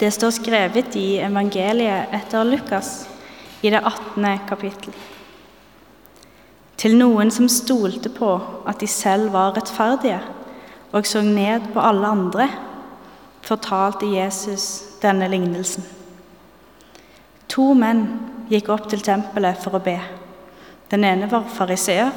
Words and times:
Det 0.00 0.08
står 0.10 0.30
skrevet 0.32 0.94
i 0.96 1.18
evangeliet 1.20 2.12
etter 2.16 2.44
Lukas, 2.48 3.08
i 3.60 3.68
det 3.68 3.82
18. 3.84 4.38
kapittel. 4.48 4.94
Til 6.80 6.94
noen 6.96 7.28
som 7.28 7.50
stolte 7.52 8.08
på 8.08 8.30
at 8.64 8.80
de 8.80 8.86
selv 8.88 9.34
var 9.34 9.52
rettferdige, 9.58 10.22
og 10.96 11.04
så 11.04 11.20
ned 11.20 11.66
på 11.74 11.82
alle 11.84 12.08
andre, 12.08 12.46
fortalte 13.44 14.08
Jesus 14.08 14.64
denne 15.02 15.28
lignelsen. 15.28 15.84
To 17.52 17.74
menn 17.76 18.00
gikk 18.48 18.70
opp 18.72 18.88
til 18.88 19.04
tempelet 19.04 19.60
for 19.60 19.76
å 19.76 19.82
be. 19.84 19.98
Den 20.88 21.04
ene 21.04 21.28
var 21.28 21.44
fariseer, 21.44 22.14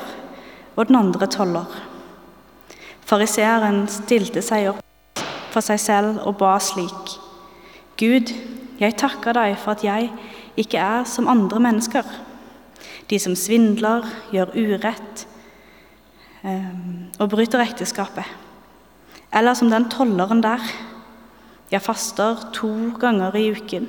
og 0.78 0.88
den 0.88 1.02
andre 1.02 1.28
toller. 1.28 1.68
Fariseeren 3.04 3.84
stilte 3.92 4.40
seg 4.42 4.72
opp 4.72 5.28
for 5.52 5.60
seg 5.60 5.84
selv 5.84 6.24
og 6.24 6.40
ba 6.40 6.56
slik.: 6.64 7.20
Gud, 8.00 8.34
jeg 8.80 8.96
takker 8.98 9.36
deg 9.38 9.58
for 9.62 9.76
at 9.76 9.84
jeg 9.86 10.10
ikke 10.58 10.82
er 10.82 11.04
som 11.10 11.30
andre 11.30 11.60
mennesker, 11.62 12.08
de 13.10 13.20
som 13.20 13.36
svindler, 13.38 14.06
gjør 14.34 14.54
urett 14.56 15.26
eh, 16.44 16.72
og 17.20 17.30
bryter 17.30 17.62
ekteskapet. 17.64 18.26
Eller 19.34 19.54
som 19.58 19.70
den 19.70 19.90
tolleren 19.90 20.42
der. 20.44 20.62
Jeg 21.72 21.82
faster 21.82 22.52
to 22.54 22.94
ganger 23.02 23.36
i 23.36 23.50
uken 23.52 23.88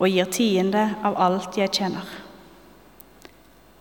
og 0.00 0.08
gir 0.10 0.30
tiende 0.34 0.88
av 1.06 1.18
alt 1.22 1.58
jeg 1.58 1.70
tjener. 1.76 2.06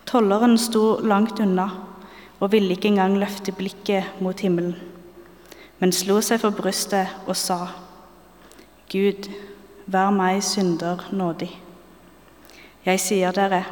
Tolleren 0.05 0.57
sto 0.61 0.99
langt 1.01 1.39
unna 1.41 1.69
og 2.37 2.51
ville 2.53 2.75
ikke 2.75 2.91
engang 2.91 3.17
løfte 3.17 3.53
blikket 3.55 4.21
mot 4.21 4.37
himmelen, 4.43 4.75
men 5.79 5.95
slo 5.95 6.19
seg 6.21 6.41
for 6.43 6.53
brystet 6.53 7.09
og 7.25 7.37
sa, 7.39 7.59
Gud, 8.93 9.25
vær 9.89 10.11
meg 10.13 10.43
synder 10.45 10.99
nådig. 11.09 11.49
Jeg 12.85 12.99
sier 13.01 13.33
dere, 13.33 13.63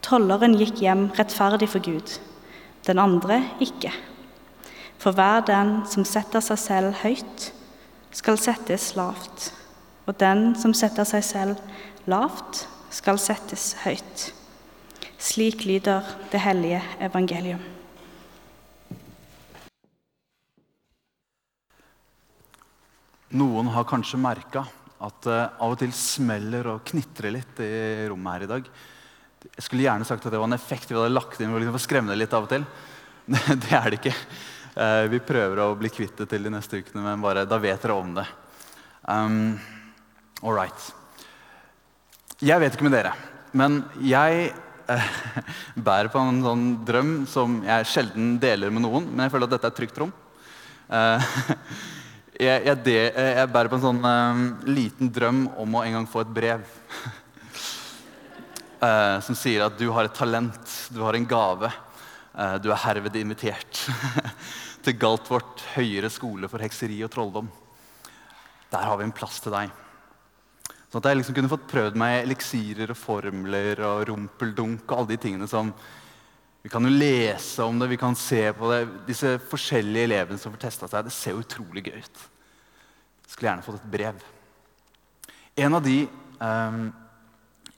tolleren 0.00 0.54
gikk 0.56 0.78
hjem 0.80 1.10
rettferdig 1.18 1.68
for 1.68 1.84
Gud, 1.84 2.14
den 2.88 3.02
andre 3.02 3.42
ikke. 3.60 3.92
For 4.96 5.12
hver 5.12 5.44
den 5.44 5.82
som 5.92 6.06
setter 6.08 6.40
seg 6.40 6.60
selv 6.62 6.96
høyt, 7.02 7.50
skal 8.16 8.40
settes 8.40 8.94
lavt, 8.96 9.50
og 10.08 10.16
den 10.22 10.54
som 10.56 10.72
setter 10.72 11.04
seg 11.04 11.26
selv 11.26 11.60
lavt, 12.08 12.64
skal 12.88 13.20
settes 13.20 13.74
høyt. 13.84 14.30
Slik 15.20 15.66
lyder 15.68 16.16
det 16.32 16.40
hellige 16.40 16.80
evangelium. 17.10 17.60
Noen 23.30 23.68
har 23.70 23.86
kanskje 23.86 24.18
merka 24.18 24.64
at 25.00 25.18
det 25.22 25.38
av 25.62 25.70
og 25.70 25.76
til 25.78 25.92
smeller 25.94 26.66
og 26.72 26.80
knitrer 26.88 27.30
litt 27.30 27.60
i 27.62 28.08
rommet 28.10 28.34
her 28.34 28.44
i 28.44 28.48
dag. 28.50 28.70
Jeg 29.44 29.64
skulle 29.64 29.84
gjerne 29.84 30.06
sagt 30.08 30.24
at 30.26 30.34
det 30.34 30.40
var 30.40 30.50
en 30.50 30.56
effekt 30.56 30.90
vi 30.90 30.96
hadde 30.98 31.12
lagt 31.14 31.38
inn 31.38 31.52
for 31.52 31.62
liksom 31.62 31.78
å 31.78 31.82
skremme 31.84 32.10
det 32.10 32.18
litt 32.18 32.34
av 32.34 32.48
og 32.48 32.50
til. 32.50 32.64
Det 33.62 33.70
er 33.76 33.86
det 33.86 34.00
ikke. 34.00 34.14
Eh, 34.74 35.04
vi 35.12 35.20
prøver 35.22 35.62
å 35.62 35.76
bli 35.78 35.92
kvitt 35.94 36.18
det 36.18 36.26
til 36.32 36.42
de 36.42 36.50
neste 36.50 36.80
ukene, 36.80 37.04
men 37.04 37.22
bare, 37.22 37.46
da 37.46 37.60
vet 37.62 37.78
dere 37.84 37.98
om 38.00 38.10
det. 38.16 38.26
Um, 39.06 39.54
All 40.42 40.56
right. 40.56 40.90
Jeg 42.42 42.58
vet 42.62 42.74
ikke 42.74 42.88
med 42.88 42.96
dere, 42.96 43.14
men 43.54 43.82
jeg 44.02 44.50
eh, 44.90 45.08
bærer 45.88 46.10
på 46.10 46.18
en 46.18 46.42
sånn 46.42 46.66
drøm 46.88 47.14
som 47.30 47.60
jeg 47.62 47.88
sjelden 47.92 48.34
deler 48.42 48.74
med 48.74 48.88
noen, 48.88 49.06
men 49.12 49.28
jeg 49.28 49.36
føler 49.36 49.46
at 49.46 49.54
dette 49.54 49.70
er 49.70 49.76
et 49.76 49.80
trygt 49.84 50.02
rom. 50.02 50.14
Eh, 50.90 51.32
jeg, 52.40 52.62
jeg, 52.64 52.76
de, 52.86 52.94
jeg, 52.96 53.48
bærer 53.52 53.68
på 53.68 53.76
en 53.76 53.82
sånn 53.84 54.00
um, 54.00 54.44
liten 54.68 55.10
drøm 55.12 55.42
om 55.60 55.74
å 55.76 55.82
en 55.84 55.98
gang 55.98 56.06
få 56.08 56.22
et 56.24 56.32
brev. 56.32 56.64
uh, 58.80 59.18
som 59.26 59.36
sier 59.36 59.66
at 59.66 59.76
du 59.76 59.90
har 59.92 60.08
et 60.08 60.16
talent, 60.16 60.76
du 60.94 61.02
har 61.04 61.18
en 61.18 61.28
gave. 61.28 61.68
Uh, 62.32 62.56
du 62.62 62.70
er 62.70 62.80
herved 62.86 63.18
invitert 63.20 63.82
til 64.84 64.96
Galtvort 64.96 65.60
høyere 65.74 66.08
skole 66.12 66.48
for 66.48 66.64
hekseri 66.64 67.02
og 67.04 67.12
trolldom. 67.12 67.52
Der 68.70 68.88
har 68.88 68.96
vi 68.96 69.08
en 69.08 69.16
plass 69.16 69.42
til 69.44 69.52
deg. 69.52 69.72
Sånn 70.90 71.04
at 71.04 71.10
jeg 71.10 71.20
liksom 71.20 71.36
kunne 71.36 71.52
fått 71.52 71.68
prøvd 71.70 71.98
meg 72.00 72.22
eliksirer 72.24 72.90
og 72.94 72.98
formler 72.98 73.84
og 73.86 74.08
rumpeldunk 74.08 74.88
og 74.88 74.96
alle 74.96 75.12
de 75.12 75.20
tingene 75.22 75.50
som 75.50 75.74
Vi 76.60 76.68
kan 76.68 76.84
jo 76.84 76.92
lese 76.92 77.64
om 77.64 77.78
det, 77.80 77.88
vi 77.88 78.00
kan 78.00 78.16
se 78.18 78.42
på 78.52 78.68
det. 78.68 78.80
Disse 79.08 79.38
forskjellige 79.48 80.10
elevene 80.10 80.40
som 80.40 80.52
får 80.52 80.66
testa 80.66 80.88
seg, 80.90 81.06
det 81.06 81.14
ser 81.16 81.38
utrolig 81.40 81.86
gøy 81.86 82.02
ut. 82.02 82.24
Jeg 83.24 83.32
skulle 83.32 83.48
gjerne 83.48 83.64
fått 83.64 83.78
et 83.80 83.92
brev. 83.94 84.26
En 85.60 85.78
av 85.78 85.84
de 85.84 86.02
um, 86.40 86.82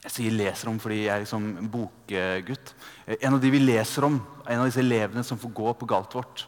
jeg 0.03 0.11
sier 0.11 0.35
leser 0.35 0.67
om 0.67 0.79
fordi 0.83 1.05
jeg 1.05 1.13
er 1.13 1.23
liksom 1.23 1.45
bokgutt. 1.71 2.73
En 3.15 3.37
av 3.37 3.39
de 3.39 3.51
vi 3.53 3.61
leser 3.63 4.03
om, 4.03 4.17
en 4.43 4.59
av 4.59 4.67
disse 4.67 4.83
elevene 4.83 5.23
som 5.23 5.39
får 5.39 5.53
gå 5.55 5.73
på 5.79 5.87
Galtvort, 5.87 6.43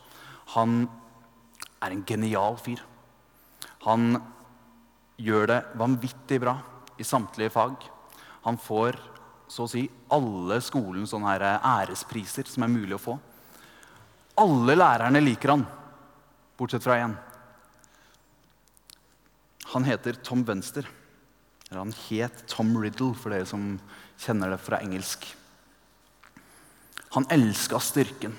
han 0.58 0.84
er 1.80 1.96
en 1.96 2.04
genial 2.08 2.60
fyr. 2.60 2.82
Han 3.88 4.18
gjør 5.22 5.48
det 5.54 5.62
vanvittig 5.80 6.42
bra 6.44 6.58
i 7.00 7.08
samtlige 7.08 7.54
fag. 7.54 7.80
Han 8.44 8.60
får 8.60 9.00
så 9.48 9.66
å 9.66 9.70
si 9.70 9.86
alle 10.14 10.60
skolens 10.64 11.14
sånne 11.14 11.36
ærespriser 11.60 12.48
som 12.50 12.66
er 12.66 12.74
mulig 12.74 12.98
å 12.98 13.02
få. 13.02 13.16
Alle 14.42 14.76
lærerne 14.76 15.22
liker 15.24 15.54
han, 15.54 15.66
bortsett 16.58 16.84
fra 16.84 17.00
én. 17.04 17.16
Han 19.74 19.88
heter 19.88 20.20
Tom 20.24 20.44
Venster, 20.48 20.88
Eller 21.66 21.80
han 21.82 21.94
het 22.12 22.44
Tom 22.48 22.76
Riddle, 22.78 23.16
for 23.18 23.34
dere 23.34 23.48
som 23.50 23.80
kjenner 24.22 24.52
det 24.54 24.60
fra 24.62 24.78
engelsk. 24.86 25.26
Han 27.16 27.26
elska 27.34 27.80
styrken. 27.82 28.36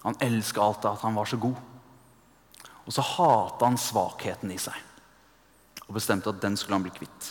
Han 0.00 0.16
elska 0.20 0.62
alt 0.62 0.84
at 0.88 1.04
han 1.04 1.14
var 1.14 1.28
så 1.28 1.36
god. 1.36 1.58
Og 2.86 2.92
så 2.92 3.04
hata 3.04 3.68
han 3.68 3.76
svakheten 3.80 4.52
i 4.52 4.58
seg 4.60 4.80
og 5.84 5.96
bestemte 5.98 6.30
at 6.32 6.40
den 6.40 6.56
skulle 6.56 6.78
han 6.78 6.84
bli 6.86 6.94
kvitt. 6.94 7.26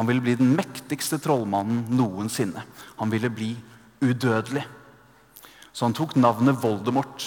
Han 0.00 0.08
ville 0.08 0.24
bli 0.24 0.32
den 0.40 0.54
mektigste 0.56 1.18
trollmannen 1.20 1.82
noensinne. 1.92 2.62
Han 2.96 3.10
ville 3.12 3.28
bli 3.28 3.50
udødelig. 4.00 4.62
Så 5.76 5.84
han 5.84 5.92
tok 5.92 6.14
navnet 6.16 6.56
Voldemort, 6.62 7.26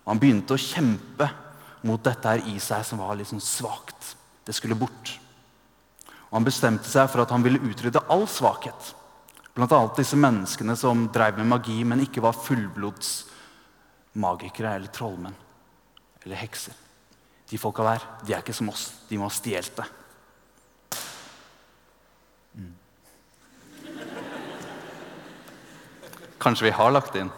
og 0.00 0.08
han 0.08 0.22
begynte 0.22 0.56
å 0.56 0.62
kjempe 0.62 1.28
mot 1.84 2.00
dette 2.00 2.32
her 2.32 2.48
i 2.48 2.56
seg 2.56 2.86
som 2.88 3.02
var 3.04 3.20
litt 3.20 3.28
sånn 3.28 3.44
svakt. 3.44 4.14
Det 4.48 4.56
skulle 4.56 4.80
bort. 4.80 5.12
Og 6.30 6.38
han 6.38 6.48
bestemte 6.48 6.88
seg 6.88 7.04
for 7.12 7.20
at 7.20 7.36
han 7.36 7.44
ville 7.44 7.60
utrydde 7.68 8.06
all 8.08 8.24
svakhet. 8.32 8.94
Bl.a. 9.52 9.84
disse 9.92 10.16
menneskene 10.16 10.80
som 10.80 11.04
drev 11.12 11.36
med 11.36 11.52
magi, 11.52 11.82
men 11.84 12.00
ikke 12.08 12.24
var 12.24 12.40
fullblods 12.48 13.14
magikere 14.24 14.72
eller 14.78 14.88
trollmenn 14.88 15.36
eller 16.24 16.46
hekser. 16.48 16.72
De 17.44 17.60
folka 17.60 17.84
der 17.92 18.12
de 18.24 18.32
er 18.32 18.40
ikke 18.40 18.56
som 18.56 18.72
oss. 18.72 18.88
De 19.12 19.20
må 19.20 19.28
ha 19.28 19.36
stjålet 19.36 19.76
det. 19.76 19.92
Kanskje 26.40 26.70
vi 26.70 26.76
har 26.76 26.92
lagt 26.94 27.16
inn. 27.20 27.28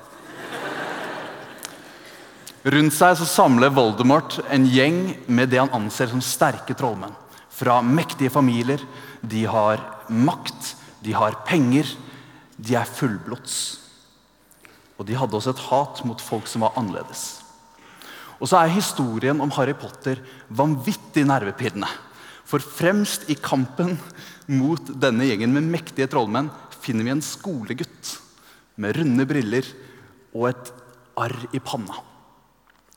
Rundt 2.63 2.95
seg 2.95 3.17
så 3.19 3.27
samler 3.27 3.73
Voldemort 3.75 4.37
en 4.55 4.69
gjeng 4.71 5.17
med 5.27 5.51
det 5.51 5.59
han 5.59 5.73
anser 5.75 6.13
som 6.13 6.23
sterke 6.23 6.77
trollmenn 6.79 7.17
fra 7.53 7.81
mektige 7.83 8.31
familier. 8.31 8.79
De 9.21 9.43
har 9.51 9.83
makt, 10.07 10.77
de 11.03 11.15
har 11.19 11.41
penger, 11.49 11.91
de 12.55 12.79
er 12.79 12.87
fullblods. 12.87 13.59
Og 14.95 15.11
de 15.11 15.19
hadde 15.19 15.35
også 15.35 15.57
et 15.57 15.67
hat 15.67 16.05
mot 16.07 16.23
folk 16.23 16.47
som 16.47 16.63
var 16.63 16.79
annerledes. 16.79 17.43
Og 18.39 18.47
så 18.51 18.63
er 18.63 18.75
historien 18.77 19.43
om 19.43 19.51
Harry 19.59 19.75
Potter 19.75 20.23
vanvittig 20.47 21.27
nervepirrende. 21.27 21.91
For 22.47 22.63
fremst 22.63 23.27
i 23.31 23.35
kampen 23.39 23.97
mot 24.47 24.95
denne 25.03 25.27
gjengen 25.27 25.55
med 25.55 25.71
mektige 25.75 26.11
trollmenn 26.15 26.51
finner 26.83 27.07
vi 27.07 27.17
en 27.17 27.27
skolegutt 27.27 28.22
med 28.83 28.97
runde 28.99 29.27
briller 29.29 29.69
og 30.33 30.49
et 30.51 30.73
arr 31.23 31.37
i 31.55 31.61
panna. 31.63 31.99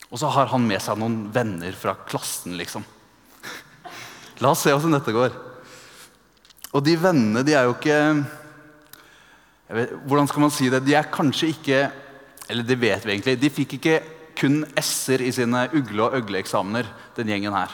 Og 0.10 0.20
så 0.22 0.30
har 0.32 0.50
han 0.52 0.66
med 0.68 0.82
seg 0.84 1.00
noen 1.00 1.26
venner 1.34 1.76
fra 1.78 1.96
klassen, 2.08 2.56
liksom. 2.60 2.86
La 4.42 4.54
oss 4.54 4.64
se 4.66 4.74
åssen 4.74 4.96
dette 4.96 5.14
går. 5.16 5.36
Og 6.76 6.84
de 6.84 6.96
vennene, 7.00 7.44
de 7.48 7.56
er 7.56 7.68
jo 7.68 7.76
ikke 7.78 8.00
vet, 9.72 9.94
Hvordan 10.06 10.28
skal 10.30 10.44
man 10.44 10.54
si 10.54 10.70
det? 10.72 10.84
De 10.86 10.96
er 10.98 11.08
kanskje 11.14 11.54
ikke 11.54 11.80
Eller 12.52 12.68
det 12.68 12.78
vet 12.78 13.06
vi 13.06 13.16
egentlig. 13.16 13.40
De 13.42 13.50
fikk 13.50 13.78
ikke 13.80 14.00
kun 14.36 14.60
s-er 14.78 15.24
i 15.24 15.32
sine 15.34 15.64
ugle- 15.74 16.04
og 16.04 16.18
øgle-eksamener, 16.20 16.90
den 17.16 17.30
gjengen 17.32 17.56
her. 17.56 17.72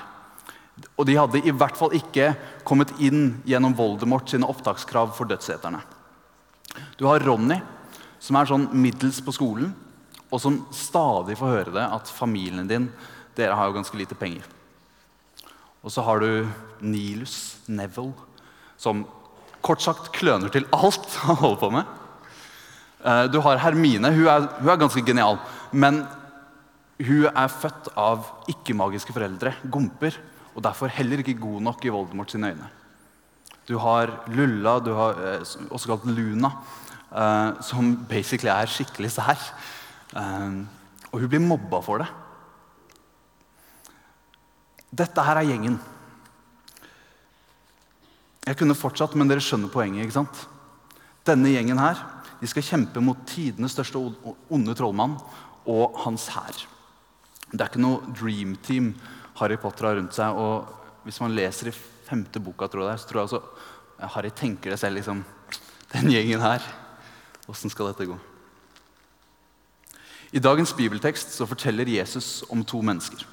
Og 0.96 1.08
de 1.10 1.18
hadde 1.18 1.42
i 1.42 1.52
hvert 1.52 1.76
fall 1.76 1.96
ikke 1.98 2.30
kommet 2.64 2.94
inn 3.02 3.42
gjennom 3.50 3.74
Voldemort 3.76 4.30
sine 4.30 4.48
opptakskrav 4.48 5.12
for 5.18 5.28
dødseterne. 5.28 5.82
Du 7.02 7.08
har 7.10 7.26
Ronny, 7.26 7.58
som 8.22 8.38
er 8.38 8.50
sånn 8.50 8.68
middels 8.78 9.20
på 9.26 9.34
skolen, 9.36 9.72
og 10.32 10.40
som 10.40 10.62
stadig 10.76 11.36
får 11.40 11.56
høre 11.56 11.76
det 11.76 11.88
at 11.98 12.12
familien 12.14 12.70
din 12.70 12.88
dere 13.36 13.56
har 13.58 13.70
jo 13.70 13.78
ganske 13.80 13.98
lite 13.98 14.18
penger. 14.20 14.46
Og 15.82 15.92
så 15.92 16.04
har 16.06 16.22
du 16.22 16.46
Nilus, 16.86 17.58
Neville, 17.68 18.14
som 18.78 19.04
kort 19.66 19.82
sagt 19.84 20.12
kløner 20.16 20.52
til 20.54 20.68
alt 20.76 21.10
han 21.26 21.40
holder 21.42 21.62
på 21.62 21.72
med. 21.74 21.98
Eh, 23.02 23.24
du 23.34 23.40
har 23.42 23.62
Hermine. 23.62 24.12
Hun 24.14 24.28
er, 24.30 24.50
hun 24.60 24.70
er 24.70 24.82
ganske 24.84 25.04
genial. 25.06 25.40
Men 25.72 26.04
hun 27.02 27.26
er 27.32 27.50
født 27.50 27.90
av 27.98 28.28
ikke-magiske 28.52 29.14
foreldre, 29.16 29.56
gomper, 29.74 30.20
og 30.54 30.62
derfor 30.66 30.92
heller 30.94 31.24
ikke 31.24 31.40
god 31.42 31.64
nok 31.66 31.86
i 31.86 31.94
Voldemort 31.94 32.34
sine 32.34 32.52
øyne. 32.52 32.70
Du 33.70 33.78
har 33.82 34.12
Lulla, 34.34 34.78
du 34.84 34.92
har 34.98 35.18
eh, 35.26 35.54
også 35.72 35.94
kalt 35.94 36.06
Luna, 36.12 36.52
eh, 37.12 37.62
som 37.62 37.94
basically 38.10 38.52
er 38.54 38.72
skikkelig 38.72 39.12
sær. 39.18 39.48
Uh, 40.12 40.68
og 41.12 41.22
hun 41.22 41.30
blir 41.32 41.44
mobba 41.44 41.80
for 41.84 42.04
det. 42.04 42.08
Dette 44.92 45.24
her 45.24 45.40
er 45.40 45.48
gjengen. 45.48 45.78
Jeg 48.44 48.58
kunne 48.60 48.76
fortsatt, 48.76 49.16
men 49.16 49.30
dere 49.30 49.44
skjønner 49.44 49.72
poenget. 49.72 50.04
ikke 50.04 50.18
sant? 50.18 50.42
Denne 51.28 51.54
gjengen 51.54 51.80
her, 51.80 52.00
de 52.42 52.50
skal 52.50 52.66
kjempe 52.66 53.04
mot 53.04 53.20
tidenes 53.30 53.76
største 53.76 54.02
onde 54.52 54.76
trollmann 54.76 55.16
og 55.70 56.00
hans 56.04 56.28
hær. 56.34 56.64
Det 57.52 57.60
er 57.62 57.70
ikke 57.70 57.84
noe 57.84 58.14
dream 58.16 58.56
team 58.66 58.94
Harry 59.40 59.58
Potter 59.62 59.88
har 59.88 60.00
rundt 60.00 60.16
seg. 60.16 60.36
og 60.36 61.06
Hvis 61.06 61.22
man 61.24 61.36
leser 61.36 61.70
i 61.70 61.76
femte 61.76 62.42
boka, 62.44 62.68
tror 62.68 62.90
jeg, 62.90 63.00
så 63.00 63.08
tror 63.08 63.22
jeg 63.22 63.30
også 63.30 64.12
Harry 64.16 64.32
tenker 64.36 64.74
det 64.74 64.80
selv. 64.80 64.96
liksom, 64.96 65.24
Den 65.94 66.12
gjengen 66.12 66.42
her, 66.42 66.62
åssen 67.52 67.72
skal 67.72 67.92
dette 67.92 68.08
gå? 68.10 68.18
I 70.32 70.40
dagens 70.40 70.72
bibeltekst 70.78 71.34
så 71.36 71.48
forteller 71.50 71.90
Jesus 71.92 72.40
om 72.50 72.64
to 72.64 72.80
mennesker. 72.86 73.26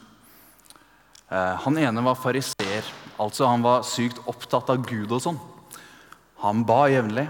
Eh, 1.30 1.54
han 1.62 1.78
ene 1.78 2.02
var 2.02 2.18
fariseer, 2.18 2.86
altså 3.20 3.46
han 3.46 3.62
var 3.62 3.86
sykt 3.86 4.18
opptatt 4.26 4.72
av 4.74 4.82
Gud 4.88 5.12
og 5.14 5.22
sånn. 5.22 5.38
Han 6.42 6.64
ba 6.66 6.86
jevnlig. 6.90 7.28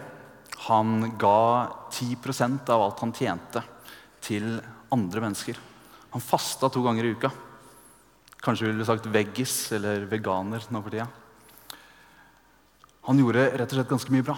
Han 0.68 1.12
ga 1.20 1.68
10% 1.94 2.72
av 2.72 2.82
alt 2.82 3.04
han 3.04 3.14
tjente, 3.16 3.62
til 4.24 4.58
andre 4.92 5.22
mennesker. 5.22 5.56
Han 6.12 6.24
fasta 6.24 6.68
to 6.72 6.82
ganger 6.84 7.06
i 7.06 7.12
uka. 7.14 7.30
Kanskje 8.42 8.66
ville 8.66 8.82
du 8.82 8.88
sagt 8.88 9.06
veggis 9.12 9.72
eller 9.76 10.08
veganer 10.10 10.64
nå 10.72 10.82
for 10.82 10.94
tida. 10.94 11.06
Han 13.08 13.20
gjorde 13.20 13.50
rett 13.54 13.72
og 13.72 13.78
slett 13.78 13.92
ganske 13.92 14.12
mye 14.12 14.26
bra. 14.26 14.36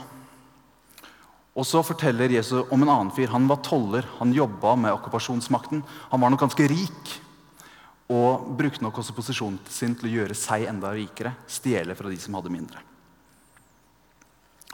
Og 1.60 1.66
så 1.68 1.82
forteller 1.84 2.32
Jesus 2.32 2.70
om 2.72 2.80
en 2.80 2.88
annen 2.88 3.10
fyr. 3.12 3.28
Han 3.34 3.48
var 3.50 3.60
toller, 3.64 4.06
han 4.16 4.32
jobba 4.32 4.72
med 4.80 4.94
okkupasjonsmakten. 4.96 5.82
Han 6.08 6.22
var 6.22 6.32
nok 6.32 6.46
ganske 6.46 6.68
rik 6.72 7.18
og 8.10 8.46
brukte 8.58 8.82
nok 8.82 8.96
også 8.98 9.14
posisjonen 9.14 9.58
sin 9.70 9.92
til 9.94 10.08
å 10.08 10.14
gjøre 10.14 10.36
seg 10.38 10.64
enda 10.70 10.94
rikere. 10.96 11.34
Stjele 11.46 11.94
fra 11.98 12.08
de 12.10 12.16
som 12.18 12.38
hadde 12.38 12.52
mindre. 12.54 12.80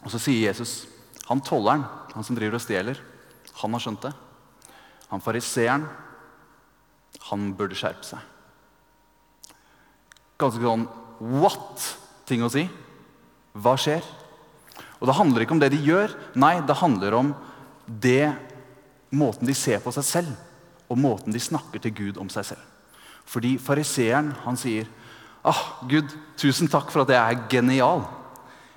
Og 0.05 0.12
Så 0.15 0.23
sier 0.23 0.47
Jesus 0.47 0.85
han 1.27 1.43
tolleren, 1.43 1.83
han 2.15 2.25
som 2.25 2.37
driver 2.38 2.55
og 2.55 2.62
stjeler, 2.62 3.00
han 3.59 3.73
har 3.75 3.83
skjønt 3.83 4.05
det. 4.05 4.12
Han 5.11 5.23
fariseeren, 5.25 5.88
han 7.27 7.49
burde 7.59 7.75
skjerpe 7.75 8.06
seg. 8.06 8.23
Ganske 10.38 10.62
sånn 10.62 10.87
what-ting 11.19 12.44
å 12.47 12.53
si. 12.53 12.69
Hva 13.59 13.75
skjer? 13.81 14.06
Og 15.00 15.06
Det 15.06 15.16
handler 15.16 15.44
ikke 15.44 15.56
om 15.56 15.60
det 15.60 15.72
de 15.75 15.82
gjør, 15.84 16.14
nei, 16.34 16.60
det 16.64 16.81
handler 16.81 17.14
om 17.19 17.34
det 17.87 18.32
måten 19.12 19.46
de 19.46 19.54
ser 19.54 19.82
på 19.84 19.93
seg 19.94 20.06
selv, 20.06 20.32
og 20.88 20.98
måten 20.98 21.34
de 21.34 21.43
snakker 21.43 21.82
til 21.82 21.94
Gud 21.94 22.20
om 22.22 22.31
seg 22.32 22.52
selv. 22.52 22.64
Fordi 23.26 23.56
fariseeren 23.58 24.31
han 24.44 24.58
sier 24.58 24.87
ah, 25.46 25.82
Gud, 25.90 26.12
tusen 26.38 26.70
takk 26.70 26.93
for 26.94 27.02
at 27.02 27.12
jeg 27.12 27.20
er 27.20 27.48
genial. 27.50 28.04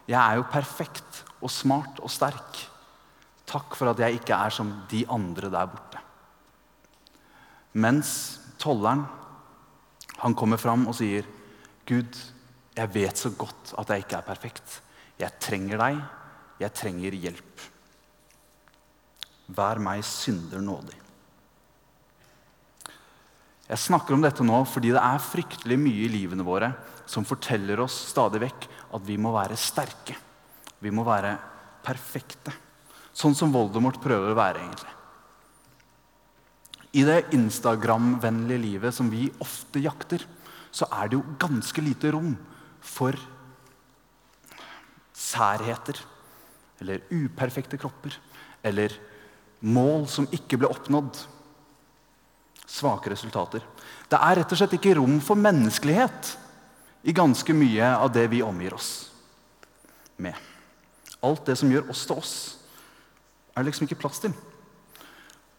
Jeg 0.10 0.20
er 0.20 0.40
jo 0.40 0.50
perfekt 0.50 1.24
og 1.40 1.52
smart 1.54 2.02
og 2.02 2.12
sterk. 2.12 2.64
Takk 3.50 3.78
for 3.78 3.92
at 3.92 4.02
jeg 4.02 4.20
ikke 4.20 4.38
er 4.38 4.54
som 4.54 4.72
de 4.90 5.06
andre 5.10 5.52
der 5.54 5.70
borte. 5.70 6.02
Mens 7.78 8.12
tolleren 8.62 9.06
han 10.20 10.36
kommer 10.36 10.60
fram 10.60 10.88
og 10.90 10.98
sier, 10.98 11.24
Gud, 11.88 12.18
jeg 12.76 12.94
vet 12.94 13.18
så 13.18 13.32
godt 13.38 13.74
at 13.80 13.94
jeg 13.94 14.04
ikke 14.04 14.18
er 14.20 14.28
perfekt. 14.28 14.80
Jeg 15.20 15.36
trenger 15.44 15.82
deg. 15.82 16.00
Jeg 16.60 16.76
trenger 16.76 17.16
hjelp. 17.26 17.68
Vær 19.56 19.82
meg 19.82 20.04
synder 20.06 20.62
nådig. 20.64 20.98
Jeg 23.70 23.82
snakker 23.86 24.16
om 24.16 24.24
dette 24.24 24.46
nå 24.46 24.64
fordi 24.66 24.94
det 24.96 25.02
er 25.02 25.22
fryktelig 25.22 25.78
mye 25.78 26.06
i 26.08 26.10
livene 26.10 26.46
våre 26.46 26.72
som 27.10 27.26
forteller 27.26 27.82
oss 27.84 27.96
stadig 28.10 28.42
vekk 28.42 28.66
at 28.98 29.06
vi 29.06 29.18
må 29.22 29.34
være 29.36 29.58
sterke. 29.60 30.16
Vi 30.82 30.92
må 30.94 31.06
være 31.06 31.36
perfekte. 31.86 32.54
Sånn 33.14 33.36
som 33.38 33.52
Voldemort 33.54 34.00
prøver 34.02 34.32
å 34.32 34.38
være, 34.38 34.64
egentlig. 34.64 34.96
I 36.98 37.04
det 37.06 37.34
Instagram-vennlige 37.38 38.62
livet 38.64 38.96
som 38.96 39.10
vi 39.12 39.28
ofte 39.44 39.82
jakter, 39.84 40.24
så 40.72 40.88
er 40.94 41.10
det 41.10 41.20
jo 41.20 41.38
ganske 41.42 41.84
lite 41.84 42.14
rom 42.16 42.32
for 42.82 43.18
særheter. 45.30 46.00
Eller 46.82 47.04
uperfekte 47.12 47.80
kropper. 47.80 48.16
Eller 48.64 48.96
mål 49.60 50.08
som 50.12 50.28
ikke 50.34 50.60
ble 50.60 50.70
oppnådd 50.72 51.20
svake 52.70 53.12
resultater. 53.12 53.64
Det 54.10 54.20
er 54.20 54.40
rett 54.40 54.54
og 54.54 54.60
slett 54.60 54.76
ikke 54.78 54.96
rom 55.00 55.18
for 55.26 55.40
menneskelighet 55.40 56.36
i 57.10 57.16
ganske 57.16 57.56
mye 57.56 57.94
av 57.96 58.12
det 58.14 58.28
vi 58.32 58.44
omgir 58.46 58.76
oss 58.78 59.10
med. 60.22 60.36
Alt 61.26 61.50
det 61.50 61.58
som 61.60 61.72
gjør 61.72 61.90
oss 61.92 62.06
til 62.08 62.20
oss, 62.20 62.36
er 63.56 63.64
det 63.64 63.72
liksom 63.72 63.88
ikke 63.88 64.00
plass 64.04 64.22
til. 64.24 64.36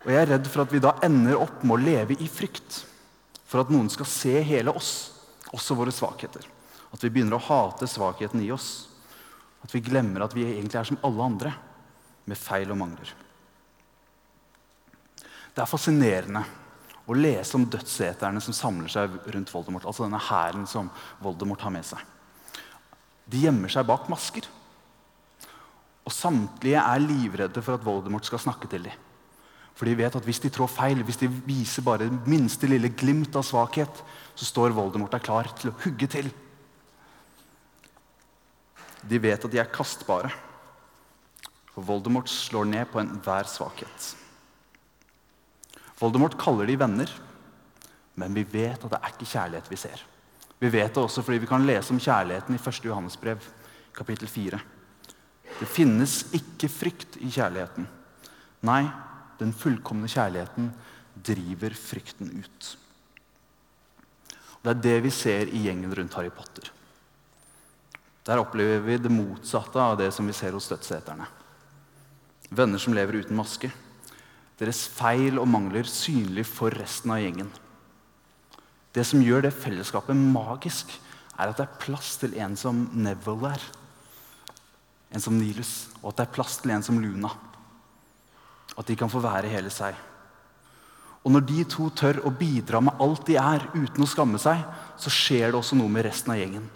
Og 0.05 0.09
Jeg 0.13 0.23
er 0.23 0.31
redd 0.35 0.47
for 0.49 0.65
at 0.65 0.73
vi 0.73 0.81
da 0.81 0.95
ender 1.05 1.41
opp 1.41 1.65
med 1.65 1.77
å 1.77 1.83
leve 1.83 2.17
i 2.17 2.29
frykt 2.31 2.85
for 3.51 3.61
at 3.61 3.73
noen 3.73 3.91
skal 3.93 4.09
se 4.09 4.39
hele 4.47 4.73
oss, 4.73 5.11
også 5.51 5.77
våre 5.77 5.93
svakheter. 5.93 6.47
At 6.95 7.03
vi 7.03 7.11
begynner 7.11 7.37
å 7.37 7.45
hate 7.45 7.89
svakheten 7.91 8.41
i 8.45 8.53
oss. 8.55 8.87
At 9.71 9.77
vi 9.77 9.87
glemmer 9.87 10.25
at 10.25 10.33
vi 10.35 10.49
egentlig 10.49 10.81
er 10.81 10.89
som 10.89 10.99
alle 11.07 11.23
andre, 11.23 11.51
med 12.27 12.39
feil 12.39 12.73
og 12.75 12.79
mangler. 12.79 13.11
Det 15.55 15.63
er 15.63 15.71
fascinerende 15.71 16.43
å 17.07 17.15
lese 17.15 17.55
om 17.55 17.69
dødseterne 17.71 18.43
som 18.43 18.55
samler 18.55 18.91
seg 18.91 19.15
rundt 19.31 19.53
Voldemort. 19.55 19.87
Altså 19.87 20.09
denne 20.09 20.19
hæren 20.27 20.67
som 20.67 20.91
Voldemort 21.23 21.63
har 21.63 21.75
med 21.75 21.87
seg. 21.87 22.03
De 23.31 23.45
gjemmer 23.47 23.71
seg 23.71 23.87
bak 23.87 24.11
masker. 24.11 24.51
Og 26.03 26.15
samtlige 26.15 26.83
er 26.83 27.07
livredde 27.07 27.63
for 27.63 27.79
at 27.79 27.87
Voldemort 27.87 28.27
skal 28.27 28.43
snakke 28.43 28.71
til 28.75 28.91
dem. 28.91 29.07
For 29.79 29.87
de 29.87 29.95
vet 30.03 30.19
at 30.19 30.27
hvis 30.27 30.43
de 30.43 30.51
trår 30.51 30.75
feil, 30.75 31.07
hvis 31.07 31.23
de 31.23 31.31
viser 31.31 31.87
bare 31.87 32.11
minste 32.27 32.67
lille 32.67 32.91
glimt 32.91 33.39
av 33.39 33.47
svakhet, 33.47 34.03
så 34.35 34.51
står 34.51 34.75
Voldemort 34.75 35.15
der 35.15 35.23
klar 35.23 35.55
til 35.55 35.71
å 35.71 35.79
hugge 35.87 36.11
til. 36.11 36.35
De 39.09 39.21
vet 39.23 39.45
at 39.45 39.53
de 39.53 39.61
er 39.61 39.71
kastbare. 39.73 40.31
For 41.71 41.87
Voldemort 41.87 42.29
slår 42.29 42.69
ned 42.69 42.91
på 42.91 43.01
enhver 43.01 43.49
svakhet. 43.49 44.15
Voldemort 46.01 46.37
kaller 46.41 46.69
de 46.69 46.79
venner, 46.81 47.11
men 48.21 48.35
vi 48.37 48.45
vet 48.45 48.81
at 48.81 48.91
det 48.91 48.99
er 48.99 49.13
ikke 49.13 49.29
kjærlighet 49.29 49.71
vi 49.71 49.79
ser. 49.81 50.03
Vi 50.61 50.69
vet 50.73 50.93
det 50.93 51.03
også 51.03 51.23
fordi 51.25 51.41
vi 51.41 51.49
kan 51.49 51.65
lese 51.65 51.95
om 51.95 52.01
kjærligheten 52.01 52.57
i 52.57 52.61
1. 52.61 52.85
Johannes 52.85 53.17
brev, 53.21 53.41
kapittel 53.97 54.29
4. 54.29 54.61
Det 55.61 55.69
finnes 55.69 56.23
ikke 56.37 56.69
frykt 56.73 57.17
i 57.21 57.31
kjærligheten. 57.33 57.89
Nei, 58.69 58.83
den 59.41 59.55
fullkomne 59.57 60.09
kjærligheten 60.09 60.69
driver 61.17 61.77
frykten 61.77 62.33
ut. 62.41 62.75
Det 64.61 64.75
er 64.75 64.85
det 64.85 64.99
vi 65.07 65.13
ser 65.15 65.49
i 65.49 65.65
gjengen 65.65 65.95
rundt 65.97 66.17
Harry 66.19 66.33
Potter. 66.33 66.69
Der 68.31 68.39
opplever 68.39 68.85
vi 68.87 68.99
det 69.03 69.11
motsatte 69.11 69.83
av 69.83 69.97
det 69.99 70.13
som 70.15 70.29
vi 70.31 70.35
ser 70.37 70.55
hos 70.55 70.71
dødseterne. 70.71 71.27
Venner 72.55 72.79
som 72.79 72.95
lever 72.95 73.25
uten 73.25 73.39
maske 73.39 73.73
deres 74.61 74.85
feil 74.93 75.41
og 75.41 75.49
mangler 75.49 75.89
synlig 75.89 76.45
for 76.45 76.75
resten 76.77 77.15
av 77.15 77.21
gjengen. 77.23 77.49
Det 78.93 79.07
som 79.09 79.23
gjør 79.25 79.47
det 79.47 79.55
fellesskapet 79.57 80.19
magisk, 80.19 80.93
er 81.41 81.49
at 81.49 81.57
det 81.57 81.65
er 81.65 81.79
plass 81.81 82.19
til 82.21 82.35
en 82.43 82.57
som 82.61 82.83
Neville 82.93 83.55
er. 83.55 83.63
En 85.17 85.25
som 85.25 85.39
Nilus, 85.39 85.89
og 86.03 86.11
at 86.11 86.21
det 86.21 86.27
er 86.27 86.35
plass 86.35 86.59
til 86.61 86.75
en 86.75 86.85
som 86.85 86.99
Luna. 87.01 87.31
At 88.77 88.87
de 88.87 88.99
kan 89.01 89.11
få 89.11 89.23
være 89.25 89.51
hele 89.51 89.73
seg. 89.73 89.97
Og 91.25 91.33
når 91.33 91.47
de 91.49 91.65
to 91.69 91.89
tør 91.97 92.21
å 92.29 92.35
bidra 92.37 92.83
med 92.85 93.01
alt 93.01 93.25
de 93.29 93.39
er, 93.41 93.65
uten 93.73 94.05
å 94.05 94.09
skamme 94.09 94.41
seg, 94.41 94.61
så 95.01 95.13
skjer 95.13 95.51
det 95.51 95.61
også 95.61 95.79
noe 95.81 95.93
med 95.93 96.05
resten 96.05 96.35
av 96.35 96.41
gjengen. 96.41 96.69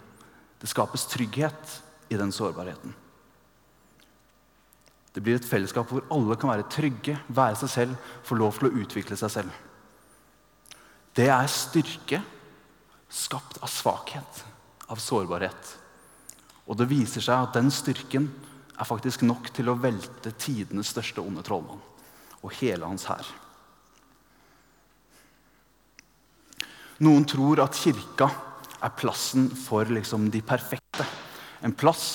Det 0.61 0.69
skapes 0.71 1.07
trygghet 1.11 1.81
i 2.09 2.17
den 2.17 2.31
sårbarheten. 2.31 2.93
Det 5.15 5.23
blir 5.23 5.37
et 5.39 5.47
fellesskap 5.47 5.87
hvor 5.91 6.03
alle 6.11 6.35
kan 6.35 6.51
være 6.51 6.67
trygge, 6.71 7.15
være 7.27 7.55
seg 7.61 7.71
selv, 7.71 8.09
få 8.27 8.35
lov 8.35 8.57
til 8.59 8.67
å 8.67 8.83
utvikle 8.83 9.15
seg 9.19 9.31
selv. 9.31 9.61
Det 11.15 11.29
er 11.31 11.47
styrke 11.47 12.19
skapt 13.07 13.61
av 13.63 13.71
svakhet, 13.71 14.41
av 14.91 14.99
sårbarhet. 14.99 15.71
Og 16.67 16.75
det 16.79 16.89
viser 16.89 17.23
seg 17.23 17.45
at 17.45 17.55
den 17.55 17.71
styrken 17.71 18.27
er 18.75 18.87
faktisk 18.87 19.23
nok 19.23 19.53
til 19.55 19.71
å 19.71 19.77
velte 19.79 20.33
tidenes 20.35 20.91
største 20.91 21.23
onde 21.23 21.45
trollmann 21.45 21.79
og 22.43 22.53
hele 22.59 22.85
hans 22.85 23.07
hær. 23.09 23.29
Noen 27.03 27.25
tror 27.27 27.63
at 27.63 27.75
kirka 27.75 28.27
er 28.85 28.95
plassen 28.97 29.49
for 29.57 29.89
liksom 29.89 30.29
de 30.33 30.41
perfekte. 30.45 31.05
En 31.65 31.73
plass 31.73 32.05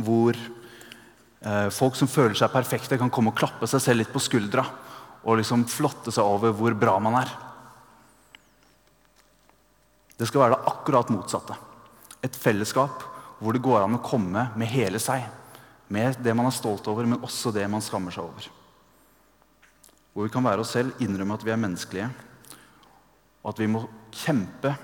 hvor 0.00 0.36
eh, 0.36 1.68
folk 1.72 1.96
som 1.96 2.10
føler 2.10 2.36
seg 2.38 2.52
perfekte, 2.52 2.98
kan 3.00 3.12
komme 3.12 3.32
og 3.32 3.38
klappe 3.40 3.68
seg 3.70 3.82
selv 3.84 4.02
litt 4.02 4.12
på 4.12 4.22
skuldra 4.22 4.64
og 5.20 5.40
liksom 5.40 5.66
flotte 5.68 6.12
seg 6.12 6.24
over 6.24 6.54
hvor 6.56 6.76
bra 6.78 6.96
man 7.02 7.18
er. 7.20 7.32
Det 10.20 10.28
skal 10.28 10.44
være 10.44 10.56
det 10.56 10.72
akkurat 10.72 11.12
motsatte. 11.12 11.56
Et 12.24 12.36
fellesskap 12.36 13.04
hvor 13.40 13.56
det 13.56 13.64
går 13.64 13.86
an 13.86 13.96
å 13.96 14.04
komme 14.04 14.50
med 14.60 14.68
hele 14.68 15.00
seg. 15.00 15.24
Med 15.90 16.20
det 16.22 16.34
man 16.36 16.48
er 16.50 16.54
stolt 16.54 16.86
over, 16.92 17.08
men 17.08 17.22
også 17.24 17.52
det 17.56 17.64
man 17.72 17.82
skammer 17.82 18.14
seg 18.14 18.26
over. 18.26 18.48
Hvor 20.12 20.26
vi 20.26 20.32
kan 20.32 20.44
være 20.44 20.64
oss 20.64 20.74
selv, 20.76 20.92
innrømme 21.00 21.38
at 21.38 21.46
vi 21.46 21.52
er 21.54 21.60
menneskelige, 21.60 22.10
og 23.40 23.52
at 23.54 23.62
vi 23.62 23.68
må 23.72 23.86
kjempe 24.12 24.74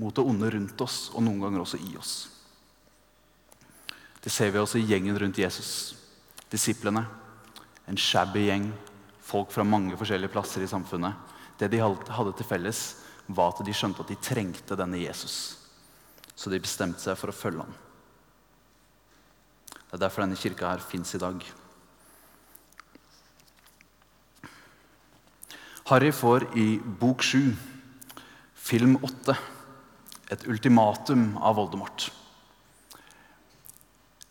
mot 0.00 0.14
det 0.14 0.24
onde 0.24 0.50
rundt 0.50 0.80
oss, 0.84 1.10
og 1.14 1.22
noen 1.22 1.42
ganger 1.42 1.62
også 1.62 1.80
i 1.80 1.94
oss. 1.98 2.14
Det 4.24 4.32
ser 4.32 4.50
vi 4.50 4.58
også 4.58 4.80
i 4.80 4.86
gjengen 4.88 5.18
rundt 5.20 5.38
Jesus. 5.38 5.94
Disiplene. 6.50 7.04
En 7.86 7.98
shabby 8.00 8.46
gjeng. 8.46 8.70
Folk 9.24 9.52
fra 9.52 9.64
mange 9.66 9.96
forskjellige 10.00 10.32
plasser 10.32 10.64
i 10.64 10.70
samfunnet. 10.70 11.12
Det 11.60 11.68
de 11.70 11.82
hadde 11.82 12.32
til 12.36 12.48
felles, 12.48 12.80
var 13.28 13.52
at 13.52 13.64
de 13.64 13.74
skjønte 13.76 14.04
at 14.04 14.10
de 14.10 14.20
trengte 14.20 14.76
denne 14.76 15.00
Jesus. 15.00 15.56
Så 16.34 16.50
de 16.50 16.60
bestemte 16.60 17.00
seg 17.00 17.18
for 17.20 17.30
å 17.30 17.36
følge 17.36 17.64
ham. 17.64 17.76
Det 19.84 20.00
er 20.00 20.02
derfor 20.06 20.24
denne 20.24 20.40
kirka 20.40 20.72
her 20.72 20.82
fins 20.82 21.14
i 21.14 21.20
dag. 21.22 21.44
Harry 25.84 26.10
får 26.16 26.48
i 26.56 26.78
bok 26.80 27.22
sju, 27.22 27.52
film 28.56 28.96
åtte, 29.04 29.36
et 30.34 30.46
ultimatum 30.50 31.34
av 31.38 31.56
Voldemort. 31.58 32.08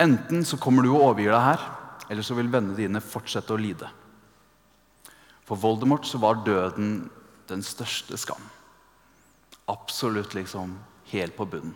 Enten 0.03 0.43
så 0.45 0.59
kommer 0.61 0.83
du 0.83 0.91
og 0.91 1.03
overgir 1.11 1.33
deg 1.33 1.45
her, 1.47 1.67
eller 2.11 2.25
så 2.25 2.35
vil 2.37 2.51
vennene 2.51 2.77
dine 2.77 3.01
fortsette 3.03 3.53
å 3.55 3.59
lide. 3.59 3.89
For 5.47 5.59
Voldemort 5.59 6.07
så 6.07 6.19
var 6.23 6.43
døden 6.45 7.07
den 7.49 7.63
største 7.65 8.17
skam. 8.19 8.41
Absolutt 9.71 10.35
liksom 10.35 10.77
helt 11.11 11.35
på 11.37 11.47
bunnen. 11.47 11.75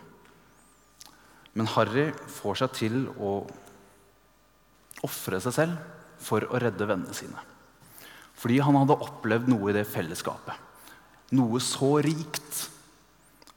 Men 1.58 1.70
Harry 1.74 2.12
får 2.30 2.60
seg 2.62 2.74
til 2.78 2.98
å 3.18 3.40
ofre 5.06 5.40
seg 5.42 5.56
selv 5.56 6.22
for 6.22 6.46
å 6.46 6.60
redde 6.62 6.86
vennene 6.90 7.16
sine. 7.18 7.42
Fordi 8.38 8.60
han 8.62 8.78
hadde 8.78 8.98
opplevd 9.02 9.50
noe 9.50 9.72
i 9.72 9.76
det 9.78 9.88
fellesskapet. 9.90 10.54
Noe 11.38 11.60
så 11.64 11.96
rikt 12.06 12.68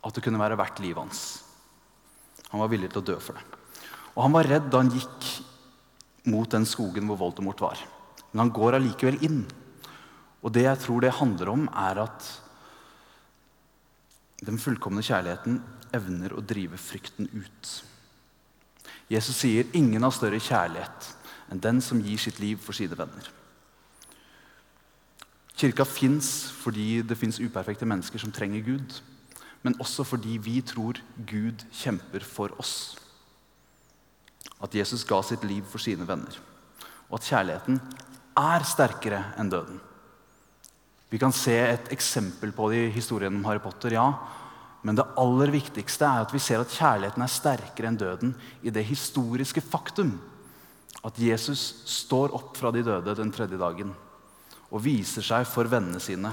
at 0.01 0.17
det 0.17 0.25
kunne 0.25 0.41
være 0.41 0.59
verdt 0.59 0.83
livet 0.83 1.03
hans. 1.03 1.23
Han 2.51 2.63
var 2.63 2.71
villig 2.73 2.91
til 2.93 3.03
å 3.03 3.09
dø 3.13 3.17
for 3.23 3.39
det. 3.39 3.45
Og 4.17 4.25
han 4.25 4.35
var 4.35 4.49
redd 4.49 4.69
da 4.73 4.83
han 4.83 4.93
gikk 4.93 5.29
mot 6.31 6.51
den 6.51 6.67
skogen 6.69 7.07
hvor 7.09 7.21
Voldemort 7.21 7.63
var. 7.63 7.83
Men 8.31 8.45
han 8.45 8.55
går 8.55 8.79
allikevel 8.79 9.21
inn. 9.27 9.43
Og 10.41 10.53
det 10.55 10.65
jeg 10.67 10.83
tror 10.83 11.05
det 11.05 11.17
handler 11.19 11.53
om, 11.53 11.69
er 11.69 12.03
at 12.07 12.31
den 14.41 14.59
fullkomne 14.61 15.05
kjærligheten 15.05 15.61
evner 15.97 16.35
å 16.35 16.45
drive 16.45 16.79
frykten 16.81 17.29
ut. 17.35 17.73
Jesus 19.11 19.43
sier 19.43 19.69
ingen 19.77 20.05
har 20.07 20.15
større 20.15 20.41
kjærlighet 20.41 21.11
enn 21.51 21.61
den 21.63 21.81
som 21.83 22.01
gir 22.03 22.21
sitt 22.23 22.39
liv 22.41 22.61
for 22.63 22.77
sine 22.77 22.97
venner. 22.97 23.27
Kirka 25.61 25.85
fins 25.85 26.49
fordi 26.63 27.03
det 27.05 27.19
fins 27.19 27.41
uperfekte 27.43 27.89
mennesker 27.89 28.23
som 28.23 28.33
trenger 28.33 28.65
Gud, 28.65 28.95
men 29.63 29.77
også 29.83 30.07
fordi 30.09 30.39
vi 30.43 30.61
tror 30.65 31.01
Gud 31.29 31.65
kjemper 31.73 32.25
for 32.25 32.55
oss. 32.61 32.97
At 34.61 34.75
Jesus 34.77 35.05
ga 35.09 35.21
sitt 35.25 35.45
liv 35.45 35.65
for 35.69 35.83
sine 35.83 36.07
venner, 36.09 36.37
og 37.09 37.19
at 37.19 37.29
kjærligheten 37.29 37.81
er 38.41 38.67
sterkere 38.69 39.23
enn 39.41 39.53
døden. 39.53 39.81
Vi 41.11 41.19
kan 41.19 41.35
se 41.35 41.57
et 41.59 41.91
eksempel 41.93 42.53
på 42.55 42.69
det 42.71 42.85
i 42.87 42.95
historien 42.95 43.35
om 43.35 43.45
Harry 43.49 43.61
Potter, 43.63 43.97
ja, 43.99 44.07
men 44.87 44.97
det 44.97 45.09
aller 45.21 45.53
viktigste 45.53 46.07
er 46.07 46.25
at 46.25 46.33
vi 46.33 46.41
ser 46.41 46.63
at 46.63 46.73
kjærligheten 46.73 47.25
er 47.25 47.33
sterkere 47.33 47.91
enn 47.91 47.99
døden 48.01 48.37
i 48.65 48.73
det 48.73 48.87
historiske 48.89 49.61
faktum 49.65 50.15
at 51.07 51.19
Jesus 51.21 51.61
står 51.89 52.35
opp 52.37 52.57
fra 52.61 52.73
de 52.75 52.83
døde 52.85 53.17
den 53.17 53.33
tredje 53.33 53.59
dagen 53.61 53.93
og 54.71 54.83
viser 54.85 55.25
seg 55.25 55.47
for 55.49 55.69
vennene 55.71 56.01
sine 56.03 56.33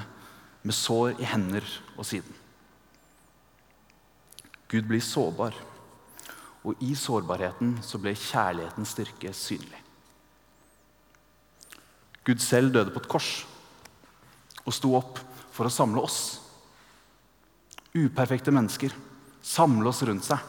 med 0.63 0.75
sår 0.75 1.15
i 1.21 1.27
hender 1.27 1.65
og 1.95 2.05
siden. 2.07 2.33
Gud 4.67 4.87
blir 4.89 5.03
sårbar, 5.03 5.55
og 6.67 6.81
i 6.83 6.93
sårbarheten 6.99 7.77
så 7.85 7.99
ble 8.01 8.15
kjærlighetens 8.17 8.91
styrke 8.95 9.31
synlig. 9.35 9.79
Gud 12.27 12.43
selv 12.43 12.73
døde 12.75 12.91
på 12.91 12.99
et 12.99 13.07
kors 13.07 13.31
og 14.67 14.75
sto 14.75 14.91
opp 14.97 15.21
for 15.55 15.69
å 15.69 15.71
samle 15.71 16.03
oss 16.03 16.19
uperfekte 17.97 18.51
mennesker, 18.53 18.91
samle 19.41 19.89
oss 19.89 20.03
rundt 20.05 20.27
seg. 20.27 20.41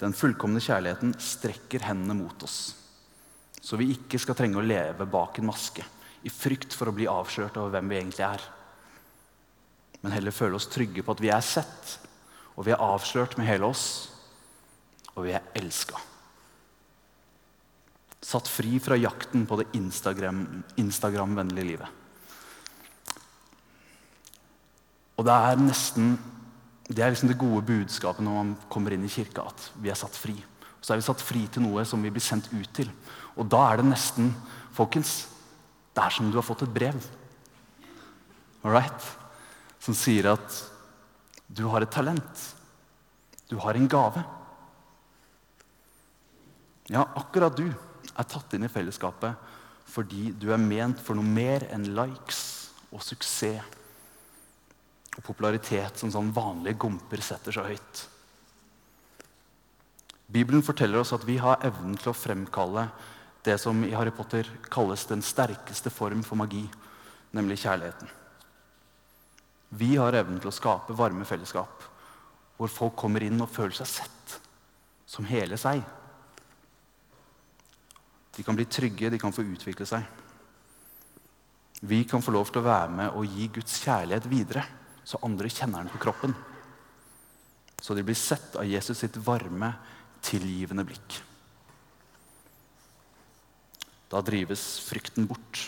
Den 0.00 0.16
fullkomne 0.16 0.62
kjærligheten 0.64 1.14
strekker 1.20 1.84
hendene 1.86 2.16
mot 2.18 2.44
oss, 2.44 2.58
så 3.60 3.78
vi 3.78 3.92
ikke 3.94 4.18
skal 4.20 4.36
trenge 4.36 4.58
å 4.60 4.64
leve 4.64 5.06
bak 5.08 5.38
en 5.38 5.50
maske 5.50 5.84
i 6.24 6.32
frykt 6.32 6.74
for 6.76 6.90
å 6.90 6.96
bli 6.96 7.08
avslørt 7.08 7.56
over 7.60 7.76
hvem 7.76 7.92
vi 7.92 8.00
egentlig 8.00 8.26
er. 8.26 8.44
Men 10.00 10.14
heller 10.16 10.34
føle 10.34 10.56
oss 10.56 10.68
trygge 10.70 11.04
på 11.04 11.12
at 11.12 11.22
vi 11.22 11.32
er 11.32 11.44
sett, 11.44 11.98
og 12.56 12.64
vi 12.66 12.72
er 12.74 12.82
avslørt 12.82 13.36
med 13.38 13.48
hele 13.48 13.68
oss, 13.68 13.84
og 15.14 15.26
vi 15.26 15.34
er 15.36 15.44
elska. 15.58 16.00
Satt 18.20 18.48
fri 18.48 18.78
fra 18.82 18.98
jakten 19.00 19.46
på 19.48 19.58
det 19.60 19.70
Instagram-vennlige 19.76 20.80
Instagram 20.80 21.38
livet. 21.56 21.96
Og 25.20 25.26
det 25.28 25.36
er 25.36 25.60
nesten 25.60 26.14
det 26.90 27.04
er 27.04 27.12
liksom 27.12 27.28
det 27.30 27.38
gode 27.38 27.62
budskapet 27.62 28.24
når 28.24 28.34
man 28.34 28.54
kommer 28.72 28.94
inn 28.94 29.04
i 29.06 29.12
kirka, 29.12 29.44
at 29.46 29.68
vi 29.78 29.92
er 29.92 29.98
satt 29.98 30.16
fri. 30.18 30.34
Så 30.82 30.90
er 30.92 30.98
vi 30.98 31.06
satt 31.06 31.22
fri 31.22 31.44
til 31.46 31.62
noe 31.62 31.84
som 31.86 32.02
vi 32.02 32.10
blir 32.10 32.24
sendt 32.24 32.48
ut 32.50 32.70
til. 32.74 32.90
Og 33.38 33.46
da 33.46 33.62
er 33.68 33.80
det 33.80 33.90
nesten 33.92 34.32
Folkens, 34.74 35.26
det 35.94 36.02
er 36.02 36.14
som 36.14 36.28
du 36.30 36.38
har 36.38 36.46
fått 36.46 36.62
et 36.62 36.72
brev. 36.72 36.98
All 38.62 38.72
right? 38.72 39.06
Som 39.80 39.96
sier 39.96 40.28
at 40.34 40.58
du 41.48 41.64
har 41.72 41.82
et 41.82 41.90
talent. 41.90 42.44
Du 43.50 43.56
har 43.58 43.74
en 43.74 43.88
gave. 43.90 44.22
Ja, 46.90 47.06
akkurat 47.18 47.56
du 47.56 47.66
er 47.70 48.26
tatt 48.28 48.54
inn 48.54 48.66
i 48.66 48.72
fellesskapet 48.72 49.48
fordi 49.90 50.28
du 50.38 50.52
er 50.54 50.62
ment 50.62 51.00
for 51.02 51.18
noe 51.18 51.26
mer 51.26 51.64
enn 51.74 51.88
likes 51.96 52.70
og 52.94 53.02
suksess 53.02 53.78
og 55.16 55.24
popularitet 55.26 55.98
som 55.98 56.12
sånn 56.14 56.30
vanlige 56.34 56.78
gomper 56.84 57.22
setter 57.24 57.54
så 57.54 57.64
høyt. 57.66 58.04
Bibelen 60.30 60.62
forteller 60.62 61.02
oss 61.02 61.10
at 61.16 61.26
vi 61.26 61.40
har 61.42 61.58
evnen 61.66 61.98
til 61.98 62.12
å 62.12 62.16
fremkalle 62.16 62.86
det 63.42 63.56
som 63.58 63.82
i 63.82 63.90
Harry 63.96 64.12
Potter 64.14 64.46
kalles 64.70 65.08
den 65.10 65.24
sterkeste 65.26 65.90
form 65.90 66.22
for 66.22 66.38
magi, 66.38 66.62
nemlig 67.34 67.58
kjærligheten. 67.64 68.19
Vi 69.70 69.94
har 69.96 70.16
evnen 70.18 70.40
til 70.42 70.50
å 70.50 70.54
skape 70.54 70.96
varme 70.98 71.26
fellesskap 71.28 71.86
hvor 72.58 72.72
folk 72.72 72.96
kommer 72.98 73.22
inn 73.24 73.40
og 73.40 73.52
føler 73.52 73.76
seg 73.78 73.88
sett 73.88 74.34
som 75.08 75.26
hele 75.28 75.56
seg. 75.60 75.80
De 78.34 78.44
kan 78.46 78.56
bli 78.58 78.66
trygge, 78.68 79.10
de 79.10 79.18
kan 79.20 79.32
få 79.34 79.44
utvikle 79.46 79.86
seg. 79.88 80.04
Vi 81.80 82.02
kan 82.04 82.22
få 82.22 82.34
lov 82.34 82.50
til 82.50 82.60
å 82.60 82.66
være 82.66 82.92
med 82.98 83.16
og 83.16 83.30
gi 83.30 83.46
Guds 83.54 83.78
kjærlighet 83.84 84.28
videre 84.28 84.64
så 85.06 85.22
andre 85.24 85.48
kjenner 85.48 85.84
den 85.84 85.92
på 85.94 86.02
kroppen. 86.02 86.34
Så 87.80 87.96
de 87.96 88.04
blir 88.04 88.18
sett 88.18 88.58
av 88.60 88.68
Jesus 88.68 89.00
sitt 89.00 89.16
varme, 89.24 89.72
tilgivende 90.20 90.84
blikk. 90.84 91.20
Da 94.10 94.20
drives 94.26 94.64
frykten 94.84 95.30
bort, 95.30 95.62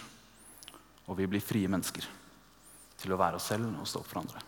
og 1.06 1.16
vi 1.16 1.30
blir 1.30 1.40
frie 1.44 1.70
mennesker 1.70 2.04
til 3.02 3.14
å 3.14 3.20
være 3.20 3.38
oss 3.40 3.50
selv 3.52 3.68
og 3.72 3.88
stå 3.88 4.02
opp 4.02 4.10
for 4.10 4.22
andre. 4.22 4.44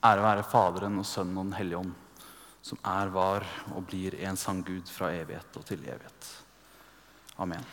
Ære 0.00 0.24
være 0.24 0.46
Faderen 0.46 1.00
og 1.02 1.08
Sønnen 1.08 1.40
og 1.40 1.50
Den 1.50 1.58
hellige 1.58 1.82
ånd, 1.82 1.92
som 2.62 2.80
er, 2.86 3.10
var 3.12 3.46
og 3.74 3.84
blir 3.90 4.16
en 4.24 4.38
sann 4.38 4.62
Gud 4.64 4.88
fra 4.88 5.10
evighet 5.16 5.58
og 5.58 5.66
til 5.68 5.82
evighet. 5.82 6.32
Amen. 7.40 7.64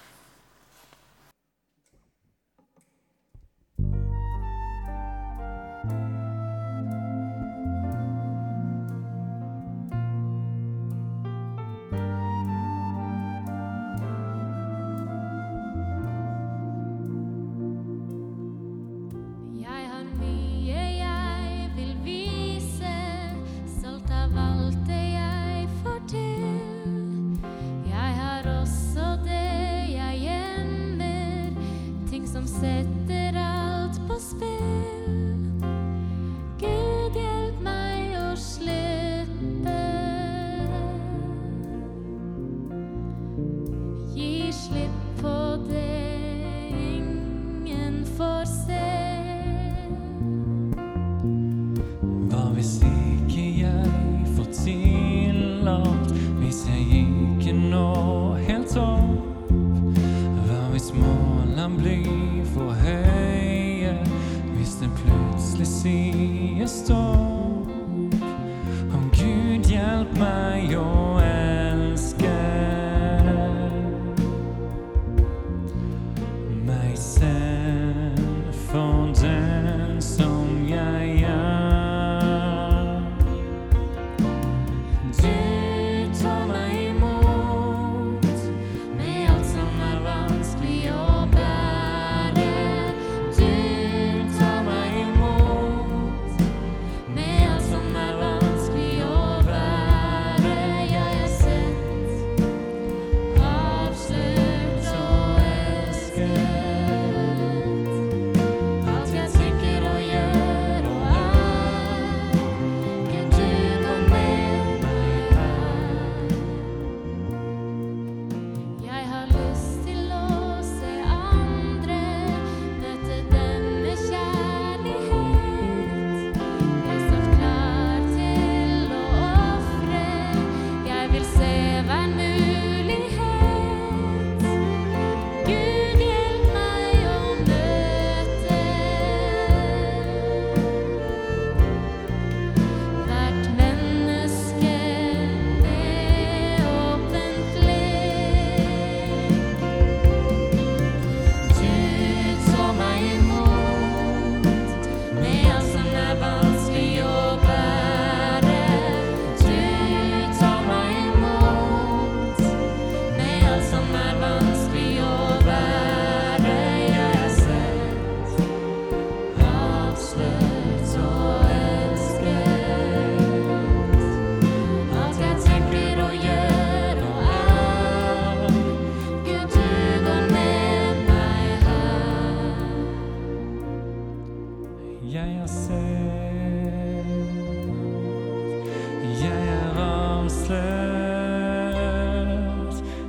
sett, 190.48 190.58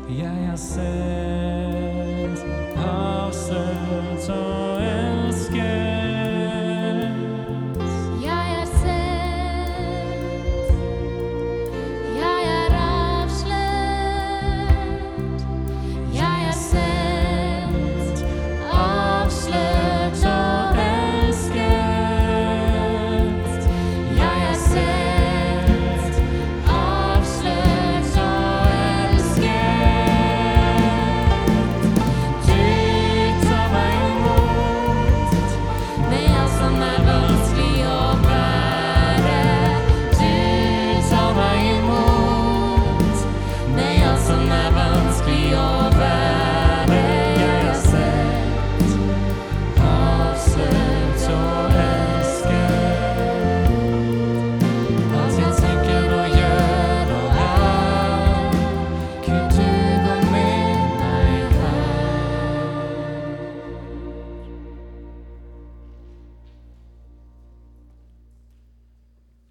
jeg 0.09 0.49
har 0.49 0.57
sett, 0.57 2.45
har 2.77 3.33
sett. 3.33 4.68